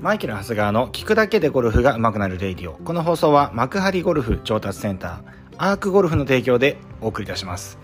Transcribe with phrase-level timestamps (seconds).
[0.00, 2.72] マイケル・長谷川の聞くだけでゴルフが上手くなるレイディオ。
[2.72, 5.22] この放送は幕張ゴルフ調達センター、
[5.58, 7.78] アークゴルフの提供でお送りいたします。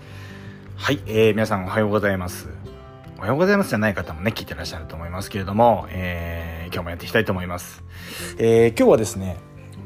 [0.75, 2.49] はい、えー、皆さんおはようございます。
[3.19, 7.83] おはようございますじゃない方もね、聞いてらっしゃると思いますけれども、えー、今日もやっていきたいと思います。
[8.39, 9.37] えー、今日はですね、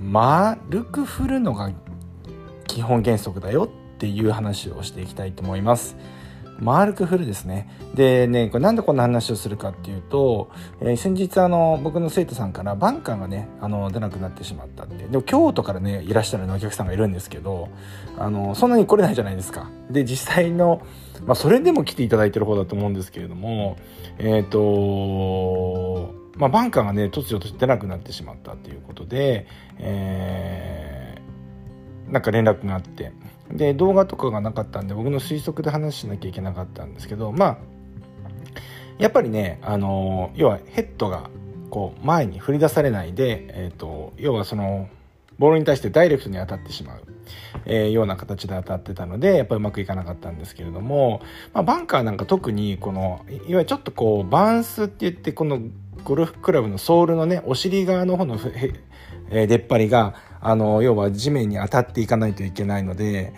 [0.02, 1.70] 丸く振るのが
[2.66, 5.98] 基本原則だよっていう話をしていきたいと思います。
[6.60, 7.70] 丸く振るですね。
[7.96, 15.08] でね、これなんでこんな話をするかっていうと、えー、先日あの、僕の生徒さんからバンカーがね、あの、出なくなってしまったって。
[15.08, 17.70] でも京都からね、いらっしゃるお客さんがいるんですけど、
[18.18, 19.70] あの、そんなに来れないじゃないですか。
[19.90, 20.82] で、実際の、
[21.26, 23.78] まあ、それでも来ていただいてる方だと思うんですけれども、
[24.18, 29.48] えっ、ー、と、まあ、バンカーがね、突如として出なくなってしまったっていうことで、
[29.80, 31.01] えー、
[32.12, 33.14] なんか連絡があって、
[33.50, 37.58] で動画とかがなかったんで僕の推測で話しなきゃいけなかったんですけどまあ
[38.98, 41.30] やっぱりねあの要はヘッドが
[41.70, 44.90] こう前に振り出されないで、えーと、要はその
[45.40, 47.02] ボールに対してダイレクトに当たってしまう、
[47.66, 51.22] えー、ような形で当たってたのでやっぱりうまくいかなかったんですけれども、
[51.54, 55.62] まあ、バンカーなんか特にこのいわゆるちょっとこうバンスって言ってこの
[56.04, 58.38] ゴルフクラブのソールのねお尻側の方の
[59.32, 63.34] え出っ張りがあの要は地面に当たっていかないといけないので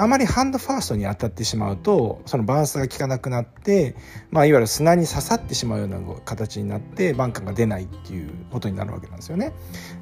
[0.00, 3.96] あまりハンドファーストに当たってしまうとそのバランスが効かなくなって、
[4.30, 9.52] まあ、いわゆる砂に刺さってしまうような形になってバンカーが出ないっていうことになるわけなんですよね。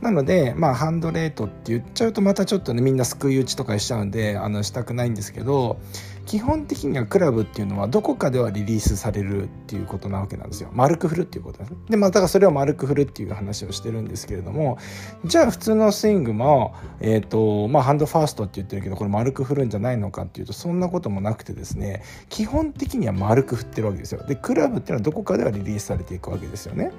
[0.03, 5.81] なので、まあ、ハンドレートって言っちゃうとまたちょっとねみんなすくい打ちとかしちゃうんであのしたくないんですけど
[6.27, 10.71] 基本的にはクラブっていうのはどこかではリリースされるっていうことなわけなんですよ。
[10.73, 11.77] 丸く振るっていうことですね。
[11.89, 14.79] でまあだからそれを丸く振るっていう話をしてるんですけれども
[15.25, 24.25] じゃあ普通のスイングもえっ、ー、とまあハンドファーストって言ってるけどこれ丸く振るんじゃないのかっていうとそんなこともなくてですね基本的には丸く振ってるわけですよ。
[24.27, 26.91] でクラブっていうのはどこかではリリースされていくわけですよね。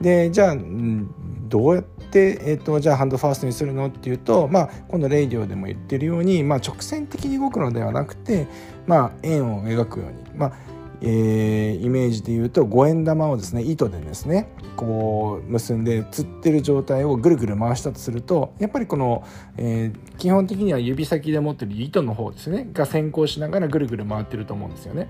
[0.00, 0.56] でじゃあ
[1.48, 8.46] どうやって、えーと、じゃあハンドファーストにするのっていうと、まあ、今度レイディオでも言ってるように、まあ、直線的に動くのではなくて、
[8.86, 10.52] まあ、円を描くように、まあ
[11.00, 19.24] えー、イメージで言うと五円玉をですね糸でですねこう結んでつってる状態をぐるぐる回したとするとやっぱりこの、
[19.56, 25.08] えー、基本的には指先で持ってる糸の方ですねが先行しながらぐるぐる回ってると思うんですよね。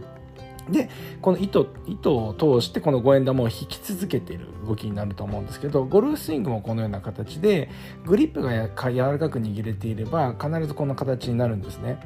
[0.70, 0.90] で
[1.20, 7.70] この糸糸を通してこの五円玉を引き続けている動きになると思うんですけどゴルフスイングもこのような形で
[8.04, 11.98] グリップが柔らかく握れていれば必ずこの形になるんですね。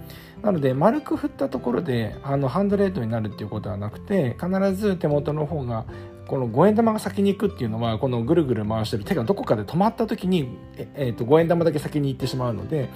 [0.43, 5.85] なので丸く振ったところであのハンドレートになるっていうことはなくて必ず手元の方が
[6.27, 12.91] この五円玉が先に行くっていうのはこのぐるぐる回してる手がどこかで止まった時に、ええー、と五円玉だけ先に行ってしまうので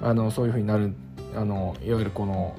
[0.00, 0.94] あのそういうふうになる
[1.34, 2.54] あのいわゆるこの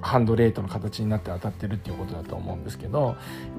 [0.00, 3.16] ハンドレートの形になって当たってるっていうことだと思うんですけど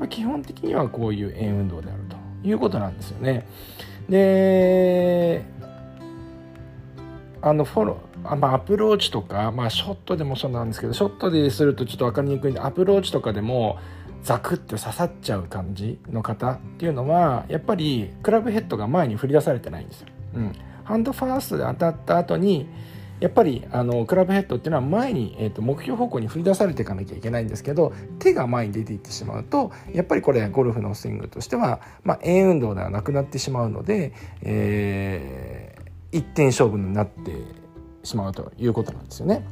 [0.09, 2.15] 基本的にはこういう円運動であると
[2.47, 3.45] いうことなんですよね。
[4.07, 5.43] で
[7.41, 13.77] あのフォローあ、まあ、アプローチとか、まあ、ショットでもそうなんですけどショットでするとちょっと分かりにくいんでアプローチとかでも
[14.23, 20.07] ザクッて刺さっちゃう感じの方っていうのはやっぱりクラブヘッドが前に振り出されてないんですよ。
[20.35, 22.67] うん、ハンドファーストで当たった後に
[23.19, 37.33] やっぱりあのクラブヘッドっていうのは前に、えーと、目標方向に振り出されていかなきゃいけないんですけど手が前に出ていってしまうとやっぱりこれゴルフのスイングとしては、まあ、円運動ではなくなってしまうので、えー、一点勝負になって
[38.03, 39.45] しまうということなんですよね。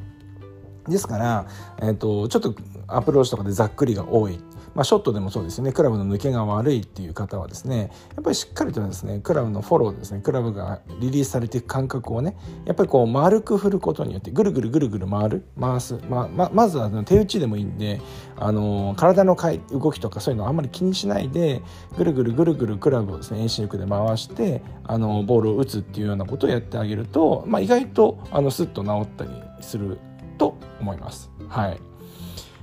[0.87, 1.47] ですから、
[1.81, 2.55] えーとちょっと
[2.87, 4.39] アプローチとかでざっくりが多い
[4.77, 17.99] まあ、ショットでもそうですねクラブの抜けが悪いっていう方はですねやっぱりしっかりとですねクラブのフォローですねクラブがリリースされていく感覚をねやっぱりこう丸く振ることによってぐるぐるぐるぐる回る回す、まままずは手打ちでもいいんで、
[18.35, 21.63] あの体の動きとかそういうのあんまり気にしないで
[21.97, 29.97] ぐるぐるぐるぐるクラブをですね遠心力で回してあのボールを打つっていうようなことをやってあげると、まあ、意外とあのスッと治ったりする
[30.37, 31.31] と思います。
[31.47, 31.96] はい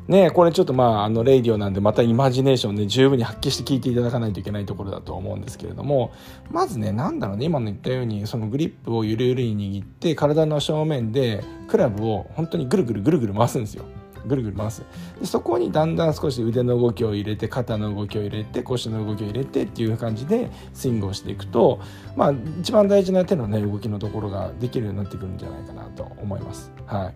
[0.09, 6.13] ねこれちょっとまああのレイディオなんでまたイマジネーションで十分に発揮して聞いていただかないといけないところだと思うんですけれども
[6.51, 13.85] まずね何だろうね今の言ったようにそのグリップをゆるゆるに握って体の正面でクラブを本当にぐるぐるぐるぐる回すんですよ。
[14.27, 14.83] ぐるぐる回す
[15.21, 21.81] でそこにだんだん少し腕の動きを入れて肩の動きを入れて腰の動きを入れてっていう感じでスイングをしていくと
[22.17, 26.73] まあ一番大事な手のね動きのところができるようになってくるんじゃないかなと思います。
[26.87, 27.15] はい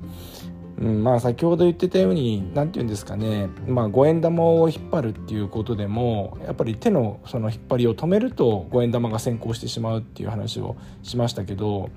[0.81, 11.91] うん、まあ先ほど言ってたように何て言うんですかね、まあ、五円玉を引っ張るっていうことでもやっぱり手のその引っ張りを止めると五円玉が先行してしまうっていう話をしましたけど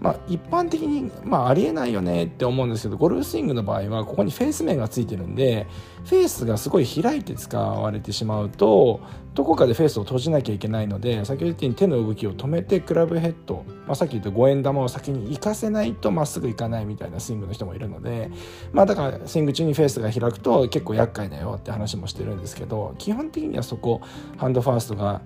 [0.00, 5.66] まあ、一般的に、まあ、ありえないよねって思うんですけどゴルフスイングの場合はここにフェース面がついてるんで
[6.04, 9.00] フェースがすごい開いて使われてしまうと
[9.34, 18.30] どこかでフェースを閉じなきゃいけないので先ほど言ったように手の動きを止めてクラブヘッド、まあ、さっき言った5円玉を先に行かせないとまっすぐ行かないみたいなスイングの人もいるので、
[18.70, 24.02] まあ、だからスイング中にフェースが開くと結構厄介だよって話もしてるんですけど基本的にはそこ
[24.36, 25.22] ハンドファーストが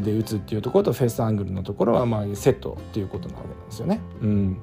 [0.00, 4.00] で打つっていうところとフェースアングルのところはまあセットっていうことなわけなんですよね。
[4.22, 4.56] うん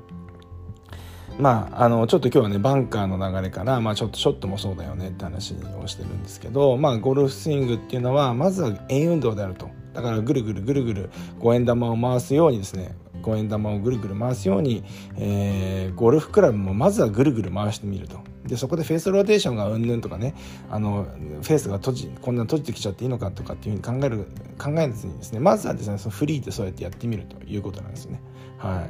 [1.40, 11.10] まあ、あのちょっと今日はねバンカーの流れから、まあ、ちょっとショットもそうだよねって話をしてるんですけど、まあ、ゴルフスイングっていうのはまずは円運動であるとだからぐるぐるぐるぐる
[11.40, 14.84] 五円玉を回すようにですね五円玉をぐるぐる回すように、
[15.18, 18.20] えー、ゴルフクラブもまずはぐるぐる回してみると。
[18.46, 20.36] でそこでフェースローテーションがうんぬんとかね
[20.70, 24.28] あのフェースが閉じこんなに閉じてきちゃっていいのかとかっていうふうに考える
[24.60, 28.22] 考えずにですねまずはですねそのフリーでそうやってやってみるということなんですよね。
[28.58, 28.90] はい。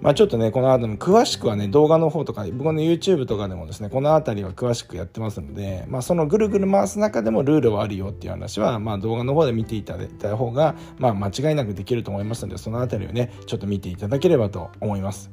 [0.00, 15.30] まあ、ちょっとねこの後の詳しくはね動画の方とか僕の YouTube とかでもですねこの辺りは詳しくやってますので、まあ、そのぐるぐる回す中でもルールはあるよっていう話は、まあ、動画の方で見ていただいた方が、まあ、間違いなくできると思いますのでその辺りをねちょっと見ていただければと思います。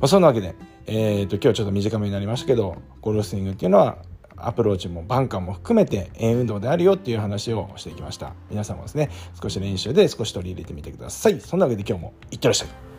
[0.00, 0.56] まあ、そんなわけで、
[0.86, 3.98] えー、と今日ちょっと短めになりましたけどゴルフスイングっていうのは
[4.36, 8.32] アプローチもバンカーも含めて円運動であるよっていう話をしていきました。
[8.50, 9.10] 皆さんもですね
[9.40, 11.40] 少し練習で少し取り入れてみてください。
[11.40, 12.91] そんなわけで今日もいってらっしゃい。